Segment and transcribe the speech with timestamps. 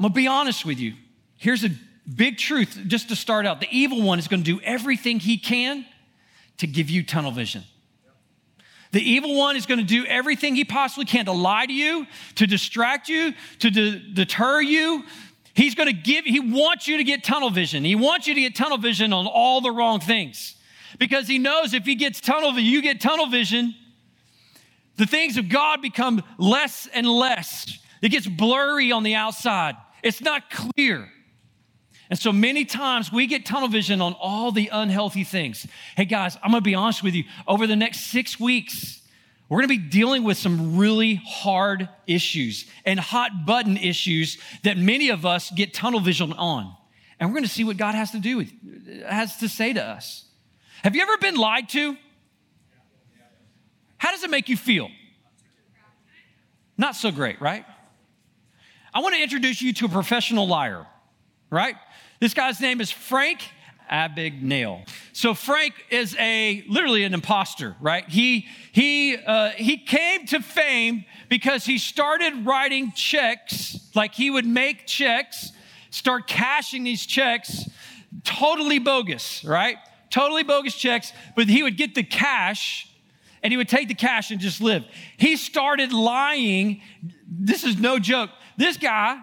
[0.00, 0.94] I'm gonna be honest with you.
[1.36, 1.68] Here's a
[2.12, 5.84] big truth just to start out the evil one is gonna do everything he can
[6.56, 7.64] to give you tunnel vision.
[8.92, 12.06] The evil one is going to do everything he possibly can to lie to you,
[12.34, 15.04] to distract you, to de- deter you.
[15.54, 17.84] He's going to give, he wants you to get tunnel vision.
[17.84, 20.56] He wants you to get tunnel vision on all the wrong things
[20.98, 23.76] because he knows if he gets tunnel vision, you get tunnel vision,
[24.96, 27.78] the things of God become less and less.
[28.02, 31.10] It gets blurry on the outside, it's not clear.
[32.10, 35.66] And so many times we get tunnel vision on all the unhealthy things.
[35.96, 37.24] Hey guys, I'm gonna be honest with you.
[37.46, 39.00] Over the next six weeks,
[39.48, 45.10] we're gonna be dealing with some really hard issues and hot button issues that many
[45.10, 46.74] of us get tunnel vision on.
[47.20, 48.52] And we're gonna see what God has to do with,
[49.08, 50.24] has to say to us.
[50.82, 51.96] Have you ever been lied to?
[53.98, 54.88] How does it make you feel?
[56.76, 57.66] Not so great, right?
[58.92, 60.84] I want to introduce you to a professional liar,
[61.48, 61.76] right?
[62.18, 63.40] This guy's name is Frank
[63.90, 64.88] Abagnale.
[65.12, 68.08] So Frank is a literally an imposter, right?
[68.08, 74.46] He he uh, he came to fame because he started writing checks, like he would
[74.46, 75.52] make checks,
[75.90, 77.68] start cashing these checks,
[78.24, 79.76] totally bogus, right?
[80.10, 82.88] Totally bogus checks, but he would get the cash
[83.42, 84.84] and he would take the cash and just live.
[85.16, 86.82] He started lying.
[87.28, 88.30] This is no joke.
[88.60, 89.18] This guy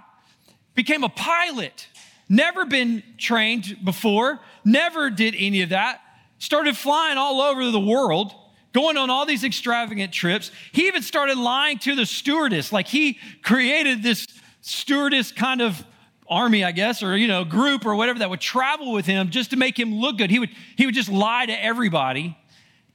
[0.73, 1.87] became a pilot
[2.27, 6.01] never been trained before, never did any of that,
[6.39, 8.33] started flying all over the world,
[8.73, 10.49] going on all these extravagant trips.
[10.71, 14.25] He even started lying to the stewardess, like he created this
[14.61, 15.85] stewardess kind of
[16.27, 19.51] army, I guess, or you know, group or whatever that would travel with him just
[19.51, 20.31] to make him look good.
[20.31, 22.35] He would he would just lie to everybody.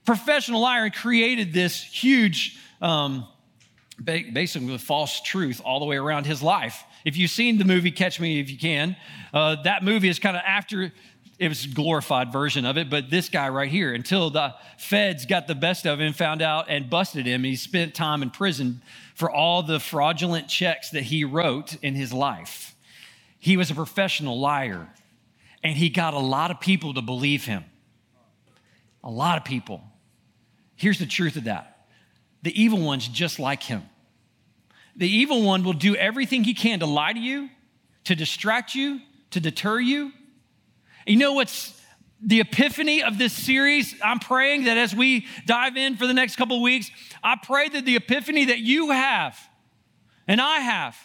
[0.05, 3.29] Professional liar and created this huge um,
[4.03, 6.85] basically with false truth all the way around his life.
[7.05, 8.97] If you've seen the movie Catch Me If You Can,
[9.35, 10.93] uh, that movie is kind of after
[11.39, 15.49] it was glorified version of it, but this guy right here, until the feds got
[15.49, 18.81] the best of him, found out and busted him, he spent time in prison
[19.15, 22.77] for all the fraudulent checks that he wrote in his life.
[23.39, 24.89] He was a professional liar,
[25.65, 27.65] and he got a lot of people to believe him.
[29.03, 29.83] A lot of people.
[30.77, 31.69] Here's the truth of that
[32.43, 33.83] the evil one's just like him.
[34.97, 37.49] The evil one will do everything he can to lie to you,
[38.05, 40.13] to distract you, to deter you.
[41.07, 41.81] You know what's
[42.21, 43.95] the epiphany of this series?
[44.03, 46.91] I'm praying that as we dive in for the next couple weeks,
[47.23, 49.39] I pray that the epiphany that you have
[50.29, 50.97] and I have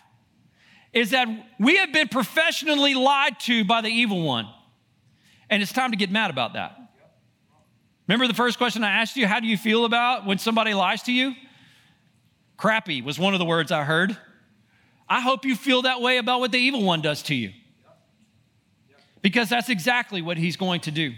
[0.93, 1.27] is that
[1.59, 4.47] we have been professionally lied to by the evil one.
[5.49, 6.77] And it's time to get mad about that.
[8.07, 9.27] Remember the first question I asked you?
[9.27, 11.33] How do you feel about when somebody lies to you?
[12.57, 14.18] Crappy was one of the words I heard.
[15.07, 17.53] I hope you feel that way about what the evil one does to you.
[19.22, 21.13] Because that's exactly what he's going to do.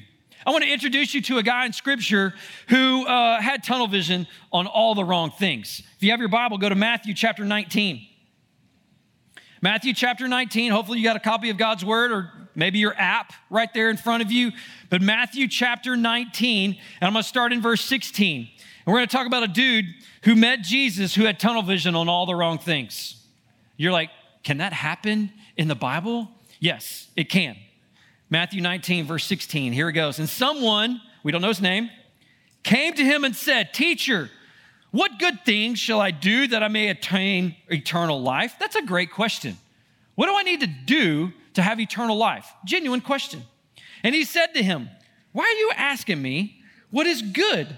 [0.46, 2.34] I want to introduce you to a guy in scripture
[2.70, 5.82] who uh, had tunnel vision on all the wrong things.
[5.98, 8.06] If you have your Bible, go to Matthew chapter 19.
[9.62, 10.72] Matthew chapter 19.
[10.72, 13.98] Hopefully, you got a copy of God's word or maybe your app right there in
[13.98, 14.52] front of you.
[14.90, 18.48] But Matthew chapter 19, and I'm going to start in verse 16.
[18.90, 19.86] We're going to talk about a dude
[20.24, 23.24] who met Jesus who had tunnel vision on all the wrong things.
[23.78, 24.10] You're like,
[24.44, 26.28] can that happen in the Bible?
[26.60, 27.56] Yes, it can.
[28.32, 29.74] Matthew 19, verse 16.
[29.74, 30.18] Here it goes.
[30.18, 31.92] And someone, we don't know his name,
[32.64, 34.32] came to him and said, Teacher,
[34.90, 38.56] what good things shall I do that I may attain eternal life?
[38.60, 39.58] That's a great question.
[40.16, 42.52] What do I need to do to have eternal life?
[42.66, 43.44] Genuine question.
[44.02, 44.90] And he said to him,
[45.32, 47.78] Why are you asking me what is good?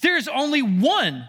[0.00, 1.28] There is only one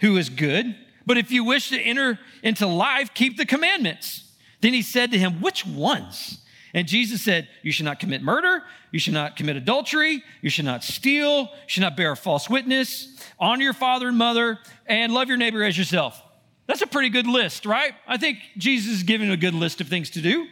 [0.00, 0.76] who is good.
[1.06, 4.32] But if you wish to enter into life, keep the commandments.
[4.60, 6.38] Then he said to him, Which ones?
[6.72, 10.64] And Jesus said, You should not commit murder, you should not commit adultery, you should
[10.64, 15.28] not steal, you should not bear false witness, honor your father and mother, and love
[15.28, 16.20] your neighbor as yourself.
[16.66, 17.92] That's a pretty good list, right?
[18.06, 20.46] I think Jesus is giving a good list of things to do.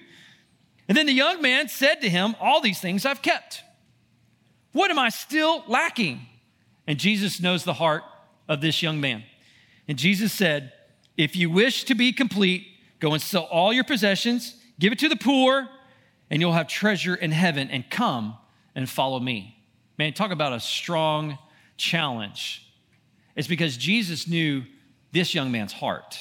[0.87, 3.63] And then the young man said to him, All these things I've kept.
[4.73, 6.27] What am I still lacking?
[6.93, 8.05] And Jesus knows the heart
[8.51, 9.25] of this young man.
[9.89, 10.75] And Jesus said,
[11.17, 12.67] If you wish to be complete,
[13.01, 15.71] go and sell all your possessions, give it to the poor,
[16.29, 18.37] and you'll have treasure in heaven, and come
[18.75, 19.57] and follow me.
[19.97, 21.39] Man, talk about a strong
[21.79, 22.71] challenge.
[23.37, 24.65] It's because Jesus knew
[25.13, 26.19] this young man's heart.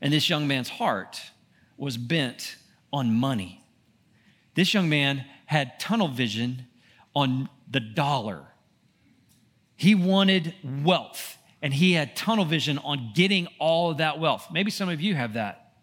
[0.00, 1.22] And this young man's heart
[1.76, 2.56] was bent
[2.92, 3.62] on money.
[4.56, 6.66] This young man had tunnel vision
[7.14, 8.48] on the dollar.
[9.76, 14.48] He wanted wealth and he had tunnel vision on getting all of that wealth.
[14.50, 15.74] Maybe some of you have that.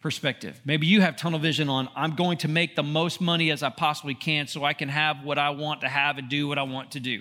[0.00, 0.60] perspective.
[0.64, 3.70] Maybe you have tunnel vision on, I'm going to make the most money as I
[3.70, 6.62] possibly can so I can have what I want to have and do what I
[6.62, 7.20] want to do.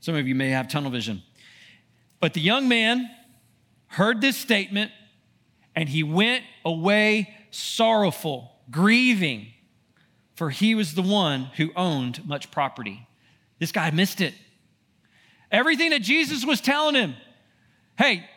[0.00, 1.22] Some of you may have tunnel vision.
[2.20, 3.08] But the young man
[3.86, 4.90] heard this statement
[5.76, 9.48] and he went away sorrowful, grieving,
[10.34, 13.06] for he was the one who owned much property.
[13.60, 14.34] This guy missed it.
[15.54, 17.14] Everything that Jesus was telling him
[17.96, 18.28] hey,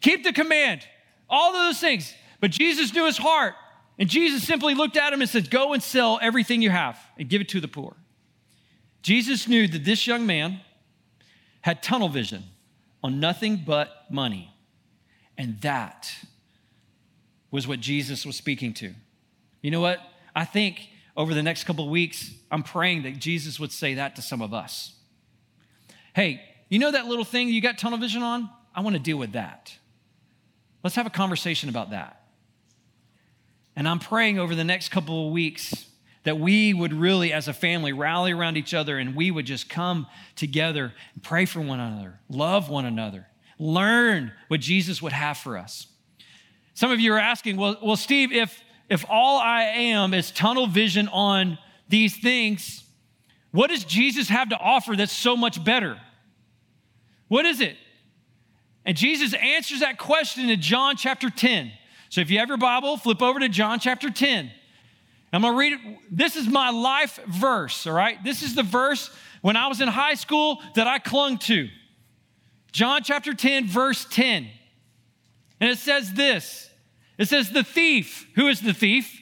[0.00, 0.86] keep the command,
[1.28, 2.14] all those things.
[2.40, 3.54] But Jesus knew his heart.
[3.98, 7.28] And Jesus simply looked at him and said, Go and sell everything you have and
[7.28, 7.96] give it to the poor.
[9.02, 10.60] Jesus knew that this young man
[11.62, 12.44] had tunnel vision
[13.02, 14.54] on nothing but money.
[15.36, 16.14] And that
[17.50, 18.94] was what Jesus was speaking to.
[19.62, 20.00] You know what?
[20.34, 24.22] I think over the next couple weeks, I'm praying that Jesus would say that to
[24.22, 24.94] some of us.
[26.14, 28.48] Hey, you know that little thing you got tunnel vision on?
[28.74, 29.76] I want to deal with that.
[30.84, 32.22] Let's have a conversation about that.
[33.74, 35.86] And I'm praying over the next couple of weeks
[36.22, 39.68] that we would really, as a family, rally around each other and we would just
[39.68, 40.06] come
[40.36, 43.26] together and pray for one another, love one another,
[43.58, 45.88] learn what Jesus would have for us.
[46.74, 50.68] Some of you are asking, well, well Steve, if, if all I am is tunnel
[50.68, 51.58] vision on
[51.88, 52.83] these things,
[53.54, 55.96] what does Jesus have to offer that's so much better?
[57.28, 57.76] What is it?
[58.84, 61.70] And Jesus answers that question in John chapter 10.
[62.08, 64.50] So if you have your Bible, flip over to John chapter 10.
[65.32, 65.98] I'm gonna read it.
[66.10, 68.18] This is my life verse, all right?
[68.24, 69.08] This is the verse
[69.40, 71.68] when I was in high school that I clung to.
[72.72, 74.48] John chapter 10, verse 10.
[75.60, 76.70] And it says this
[77.18, 79.20] it says, The thief, who is the thief?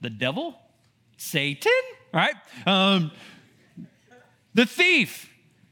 [0.00, 0.54] The devil?
[1.16, 1.72] Satan,
[2.14, 2.34] right?
[2.66, 3.10] Um,
[4.54, 5.28] the thief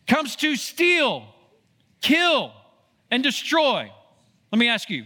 [0.06, 1.26] comes to steal,
[2.00, 2.52] kill,
[3.10, 3.90] and destroy.
[4.50, 5.04] Let me ask you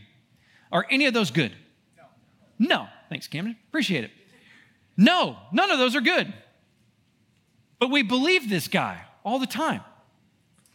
[0.72, 1.52] are any of those good?
[1.96, 2.04] No.
[2.58, 2.88] no.
[3.08, 3.56] Thanks, Camden.
[3.68, 4.10] Appreciate it.
[4.96, 6.32] No, none of those are good.
[7.78, 9.82] But we believe this guy all the time.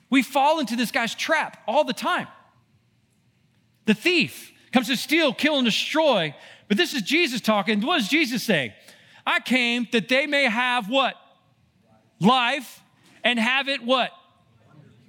[0.10, 2.28] We fall into this guy's trap all the time.
[3.86, 6.36] The thief comes to steal, kill, and destroy.
[6.68, 7.82] But this is Jesus talking.
[7.82, 8.76] What does Jesus say?
[9.26, 11.16] I came that they may have what?
[12.20, 12.82] Life
[13.24, 14.12] and have it what?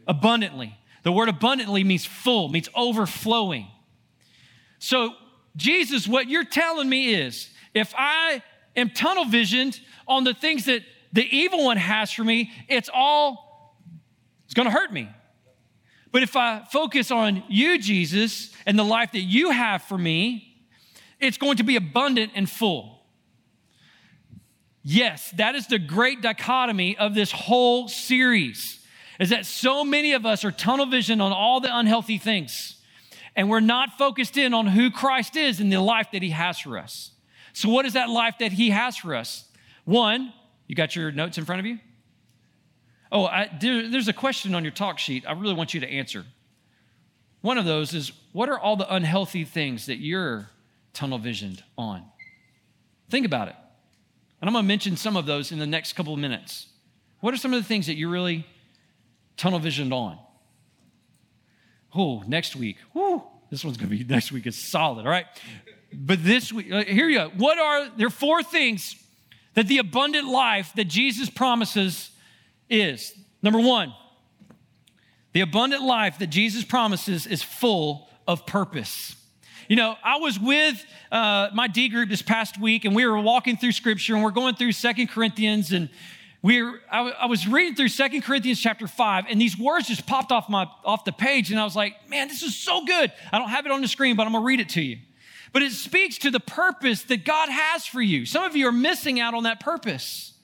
[0.07, 0.77] Abundantly.
[1.03, 3.67] The word abundantly means full, means overflowing.
[4.79, 5.15] So,
[5.57, 8.43] Jesus, what you're telling me is if I
[8.77, 10.83] am tunnel visioned on the things that
[11.13, 13.77] the evil one has for me, it's all,
[14.45, 15.09] it's gonna hurt me.
[16.11, 20.59] But if I focus on you, Jesus, and the life that you have for me,
[21.19, 23.02] it's going to be abundant and full.
[24.83, 28.85] Yes, that is the great dichotomy of this whole series,
[29.21, 32.83] is that so many of us are tunnel visioned on all the unhealthy things
[33.35, 36.59] and we're not focused in on who Christ is and the life that he has
[36.59, 37.13] for us.
[37.53, 39.49] So, what is that life that he has for us?
[39.85, 40.33] One,
[40.67, 41.79] you got your notes in front of you?
[43.11, 45.89] Oh, I, there, there's a question on your talk sheet I really want you to
[45.89, 46.25] answer.
[47.41, 50.49] One of those is what are all the unhealthy things that you're
[50.93, 52.05] tunnel visioned on?
[53.11, 53.57] Think about it.
[54.43, 56.67] And I'm going to mention some of those in the next couple of minutes.
[57.21, 58.45] What are some of the things that you're really
[59.37, 60.19] tunnel visioned on?
[61.95, 62.79] Oh, next week.
[62.93, 65.27] Whoo, this one's going to be, next week is solid, all right?
[65.93, 67.31] But this week, uh, here you go.
[67.37, 68.97] What are, there are four things
[69.55, 72.11] that the abundant life that Jesus promises
[72.69, 73.15] is.
[73.43, 73.95] Number one,
[75.35, 79.15] the abundant life that Jesus promises is full of purpose.
[79.73, 83.19] You know, I was with uh, my D group this past week, and we were
[83.19, 85.89] walking through Scripture, and we're going through Second Corinthians, and
[86.43, 90.31] we're, I, I, was reading through Second Corinthians chapter 5, and these words just popped
[90.31, 93.13] off, my, off the page, and I was like, man, this is so good.
[93.33, 94.99] I don't have it on the screen, but I'm gonna read it to you.
[95.55, 98.27] But it speaks to the purpose that God has for you.
[98.27, 100.35] Some of you are missing out on that purpose.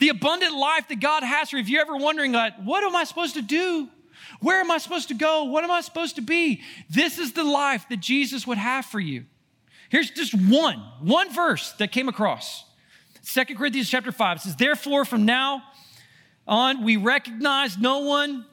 [0.00, 1.62] The abundant life that God has for you.
[1.62, 3.90] If you're ever wondering, like, what am I supposed to do?
[4.40, 5.44] Where am I supposed to go?
[5.44, 6.62] What am I supposed to be?
[6.90, 9.24] This is the life that Jesus would have for you.
[9.88, 12.64] Here's just one, one verse that came across.
[13.22, 15.62] Second Corinthians chapter 5 says, Therefore, from now
[16.46, 18.46] on, we recognize no one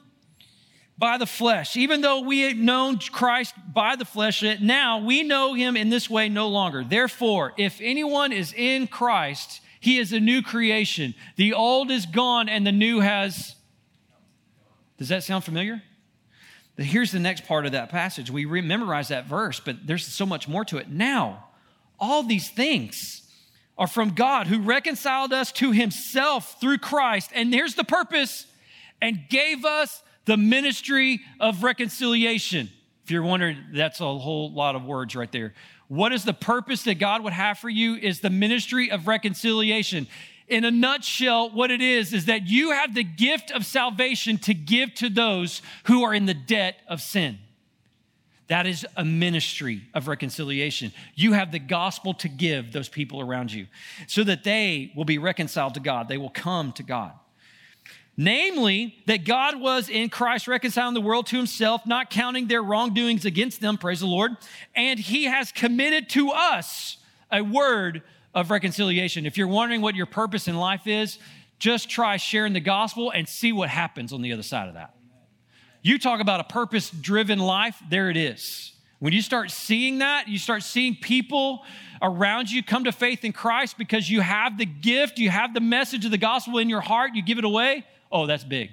[0.96, 1.76] by the flesh.
[1.76, 6.08] Even though we had known Christ by the flesh, now we know him in this
[6.08, 6.84] way no longer.
[6.84, 11.14] Therefore, if anyone is in Christ, he is a new creation.
[11.36, 13.54] The old is gone and the new has.
[14.98, 15.82] Does that sound familiar?
[16.76, 18.30] Here's the next part of that passage.
[18.30, 20.88] We memorize that verse, but there's so much more to it.
[20.88, 21.44] Now,
[22.00, 23.22] all these things
[23.78, 27.30] are from God who reconciled us to himself through Christ.
[27.34, 28.46] And here's the purpose
[29.00, 32.70] and gave us the ministry of reconciliation.
[33.04, 35.54] If you're wondering, that's a whole lot of words right there.
[35.88, 40.06] What is the purpose that God would have for you is the ministry of reconciliation.
[40.54, 44.54] In a nutshell, what it is is that you have the gift of salvation to
[44.54, 47.40] give to those who are in the debt of sin.
[48.46, 50.92] That is a ministry of reconciliation.
[51.16, 53.66] You have the gospel to give those people around you
[54.06, 56.06] so that they will be reconciled to God.
[56.06, 57.14] They will come to God.
[58.16, 63.24] Namely, that God was in Christ reconciling the world to himself, not counting their wrongdoings
[63.24, 64.36] against them, praise the Lord.
[64.76, 66.98] And he has committed to us
[67.32, 69.26] a word of reconciliation.
[69.26, 71.18] If you're wondering what your purpose in life is,
[71.58, 74.94] just try sharing the gospel and see what happens on the other side of that.
[75.82, 78.72] You talk about a purpose driven life, there it is.
[78.98, 81.64] When you start seeing that, you start seeing people
[82.00, 85.60] around you come to faith in Christ because you have the gift, you have the
[85.60, 88.70] message of the gospel in your heart, you give it away Oh, that's big.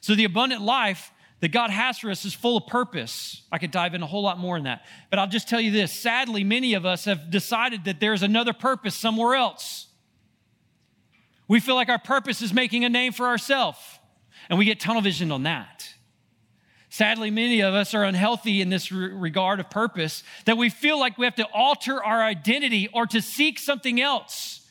[0.00, 1.10] So the abundant life
[1.40, 3.42] that God has for us is full of purpose.
[3.52, 4.84] I could dive in a whole lot more in that.
[5.10, 8.52] But I'll just tell you this sadly, many of us have decided that there's another
[8.52, 9.88] purpose somewhere else.
[11.48, 13.78] We feel like our purpose is making a name for ourselves,
[14.48, 15.88] and we get tunnel vision on that.
[16.88, 21.18] Sadly, many of us are unhealthy in this regard of purpose that we feel like
[21.18, 24.66] we have to alter our identity or to seek something else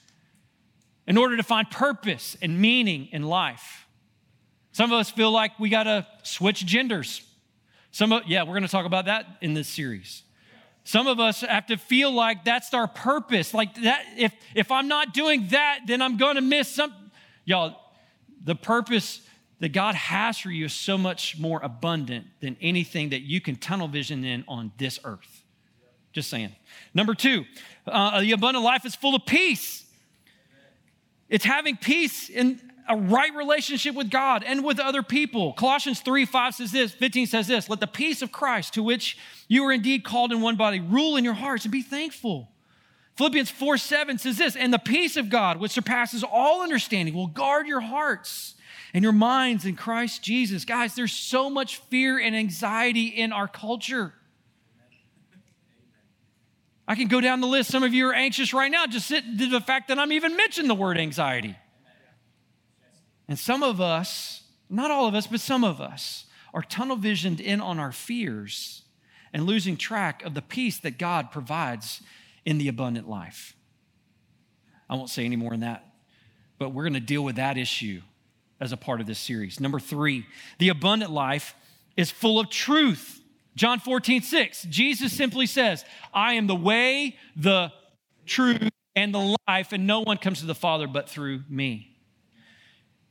[1.07, 3.84] in order to find purpose and meaning in life.
[4.75, 7.22] Some of us feel like we got to switch genders.
[7.91, 10.24] Some of, yeah, we're going to talk about that in this series.
[10.84, 13.53] Some of us have to feel like that's our purpose.
[13.53, 16.94] Like that, if if I'm not doing that, then I'm going to miss some.
[17.46, 17.79] Y'all,
[18.44, 19.22] the purpose
[19.62, 23.55] that God has for you is so much more abundant than anything that you can
[23.55, 25.44] tunnel vision in on this earth.
[26.12, 26.53] Just saying.
[26.94, 27.46] Number two,
[27.88, 29.86] uh, the abundant life is full of peace.
[31.29, 35.53] It's having peace in a right relationship with God and with other people.
[35.53, 39.17] Colossians 3 5 says this, 15 says this, let the peace of Christ, to which
[39.47, 42.49] you are indeed called in one body, rule in your hearts and be thankful.
[43.15, 47.27] Philippians 4 7 says this, and the peace of God, which surpasses all understanding, will
[47.27, 48.55] guard your hearts
[48.93, 50.65] and your minds in Christ Jesus.
[50.65, 54.13] Guys, there's so much fear and anxiety in our culture.
[56.87, 57.71] I can go down the list.
[57.71, 60.67] Some of you are anxious right now, just sit the fact that I'm even mentioning
[60.67, 61.55] the word anxiety.
[63.27, 67.41] And some of us, not all of us, but some of us, are tunnel visioned
[67.41, 68.84] in on our fears
[69.34, 72.01] and losing track of the peace that God provides
[72.46, 73.55] in the abundant life.
[74.89, 75.86] I won't say any more on that,
[76.58, 78.01] but we're going to deal with that issue
[78.62, 79.60] as a part of this series.
[79.60, 80.25] Number three,
[80.60, 81.55] the abundant life
[81.98, 83.22] is full of truth.
[83.55, 87.72] John 14, 6, Jesus simply says, I am the way, the
[88.25, 91.94] truth, and the life, and no one comes to the Father but through me.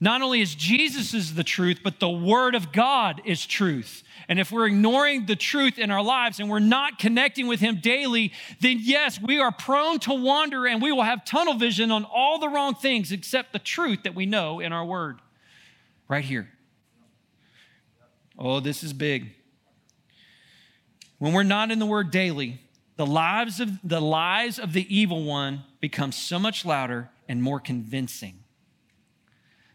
[0.00, 4.02] Not only is Jesus is the truth, but the Word of God is truth.
[4.28, 7.78] And if we're ignoring the truth in our lives and we're not connecting with Him
[7.80, 12.04] daily, then yes, we are prone to wander and we will have tunnel vision on
[12.04, 15.20] all the wrong things except the truth that we know in our Word.
[16.08, 16.48] Right here.
[18.38, 19.32] Oh, this is big.
[21.18, 22.60] When we're not in the Word daily,
[22.96, 27.60] the lives of the lies of the evil one become so much louder and more
[27.60, 28.43] convincing.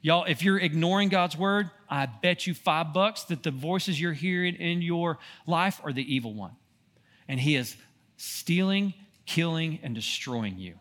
[0.01, 4.13] Y'all, if you're ignoring God's word, I bet you five bucks that the voices you're
[4.13, 6.55] hearing in your life are the evil one.
[7.27, 7.75] And he is
[8.15, 8.93] stealing,
[9.25, 10.75] killing, and destroying you.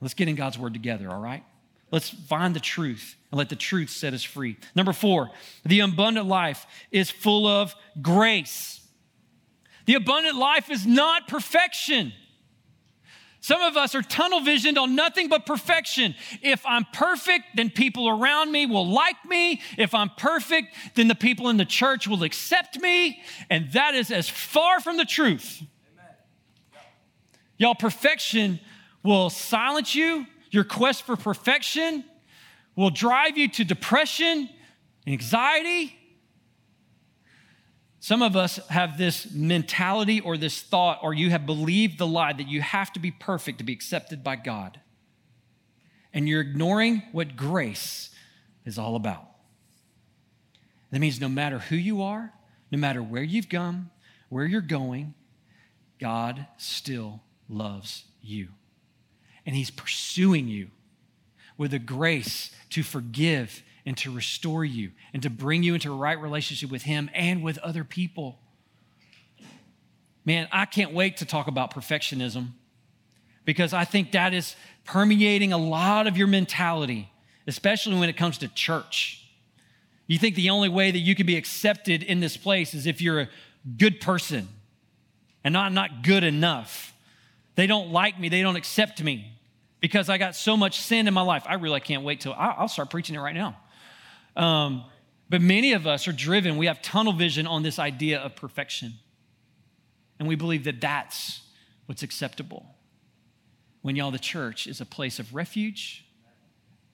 [0.00, 1.44] Let's get in God's word together, all right?
[1.90, 4.56] Let's find the truth and let the truth set us free.
[4.74, 5.30] Number four,
[5.64, 8.80] the abundant life is full of grace.
[9.86, 12.12] The abundant life is not perfection.
[13.40, 16.14] Some of us are tunnel visioned on nothing but perfection.
[16.42, 19.62] If I'm perfect, then people around me will like me.
[19.78, 23.22] If I'm perfect, then the people in the church will accept me.
[23.48, 25.62] And that is as far from the truth.
[27.56, 28.60] Y'all, perfection
[29.02, 30.26] will silence you.
[30.50, 32.04] Your quest for perfection
[32.76, 34.50] will drive you to depression,
[35.06, 35.96] anxiety,
[38.00, 42.32] some of us have this mentality or this thought, or you have believed the lie
[42.32, 44.80] that you have to be perfect to be accepted by God.
[46.12, 48.10] And you're ignoring what grace
[48.64, 49.26] is all about.
[50.90, 52.32] That means no matter who you are,
[52.72, 53.90] no matter where you've come,
[54.30, 55.14] where you're going,
[56.00, 58.48] God still loves you.
[59.44, 60.70] And He's pursuing you
[61.58, 65.96] with a grace to forgive and to restore you and to bring you into a
[65.96, 68.38] right relationship with Him and with other people.
[70.24, 72.50] Man, I can't wait to talk about perfectionism
[73.44, 77.10] because I think that is permeating a lot of your mentality,
[77.46, 79.28] especially when it comes to church.
[80.06, 83.00] You think the only way that you can be accepted in this place is if
[83.00, 83.28] you're a
[83.76, 84.48] good person
[85.44, 86.94] and not, not good enough.
[87.54, 89.32] They don't like me, they don't accept me
[89.80, 91.44] because I got so much sin in my life.
[91.46, 93.56] I really can't wait till I'll start preaching it right now.
[94.36, 94.84] Um,
[95.28, 98.94] but many of us are driven, we have tunnel vision on this idea of perfection.
[100.18, 101.40] And we believe that that's
[101.86, 102.66] what's acceptable.
[103.82, 106.04] When y'all, the church is a place of refuge,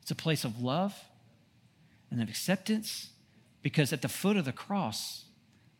[0.02, 0.94] it's a place of love
[2.10, 3.10] and of acceptance,
[3.62, 5.24] because at the foot of the cross,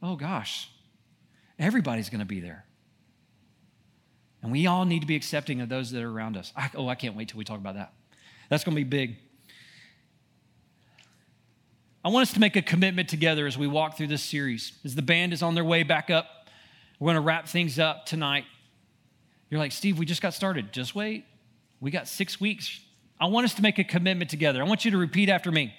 [0.03, 0.71] oh gosh,
[1.59, 2.65] everybody's gonna be there.
[4.43, 6.53] And we all need to be accepting of those that are around us.
[6.57, 7.93] I, oh, I can't wait till we talk about that.
[8.49, 9.17] That's gonna be big.
[12.07, 14.71] I want us to make a commitment together as we walk through this series.
[14.85, 16.47] As the band is on their way back up,
[17.01, 18.45] we're going to wrap things up tonight.
[19.51, 20.73] You're like, Steve, we just got started.
[20.73, 21.25] Just wait.
[21.81, 22.79] We got six weeks.
[23.19, 24.63] I want us to make a commitment together.
[24.63, 25.75] I want you to repeat after me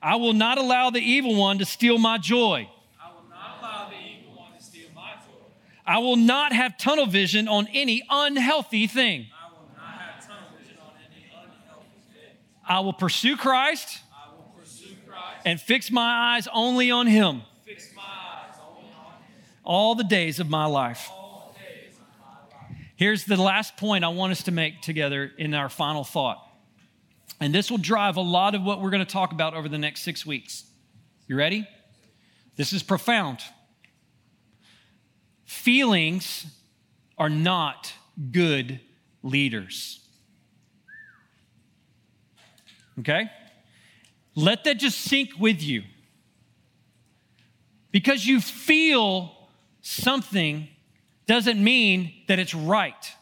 [0.00, 2.70] I will not allow the evil one to steal my joy.
[2.98, 5.44] I will not allow the evil one to steal my joy.
[5.84, 9.26] I will not have tunnel vision on any unhealthy thing.
[9.38, 12.36] I will not have tunnel vision on any unhealthy thing.
[12.66, 17.42] I will pursue Christ I will pursue Christ and fix my eyes only on Him
[17.64, 21.08] fix my eyes only on Him all the days of my life.
[21.10, 22.76] all the days of my life.
[22.96, 26.42] Here's the last point I want us to make together in our final thought.
[27.40, 29.78] And this will drive a lot of what we're going to talk about over the
[29.78, 30.64] next six weeks.
[31.26, 31.68] You ready?
[32.56, 33.40] This is profound.
[35.44, 36.46] Feelings
[37.18, 37.92] are not
[38.30, 38.80] good
[39.22, 40.00] leaders.
[42.98, 43.30] Okay?
[44.36, 45.82] Let that just sink with you.
[47.90, 49.34] Because you feel
[49.80, 50.68] something
[51.26, 53.12] doesn't mean that it's right.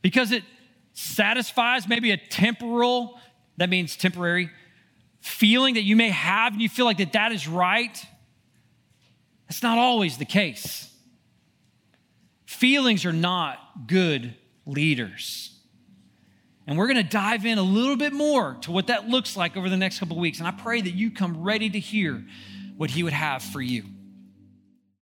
[0.00, 0.42] Because it
[0.94, 3.20] satisfies maybe a temporal,
[3.58, 4.50] that means temporary,
[5.20, 8.04] feeling that you may have and you feel like that that is right.
[9.46, 10.90] That's not always the case.
[12.46, 15.55] Feelings are not good leaders.
[16.66, 19.56] And we're going to dive in a little bit more to what that looks like
[19.56, 20.38] over the next couple weeks.
[20.38, 22.24] And I pray that you come ready to hear
[22.76, 23.84] what he would have for you.